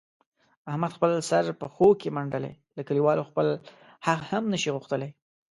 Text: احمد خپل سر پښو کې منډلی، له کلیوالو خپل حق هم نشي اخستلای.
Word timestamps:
احمد 0.71 0.91
خپل 0.97 1.11
سر 1.29 1.45
پښو 1.61 1.87
کې 2.01 2.13
منډلی، 2.17 2.53
له 2.75 2.81
کلیوالو 2.87 3.27
خپل 3.29 3.47
حق 4.07 4.19
هم 4.31 4.43
نشي 4.53 4.69
اخستلای. 4.73 5.09